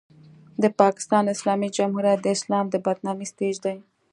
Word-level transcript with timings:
د 0.61 0.63
پاکستان 0.81 1.23
اسلامي 1.35 1.69
جمهوریت 1.77 2.19
د 2.21 2.27
اسلام 2.37 2.65
د 2.69 2.75
بدنامۍ 2.85 3.25
سټېج 3.31 3.55
دی. 3.65 3.75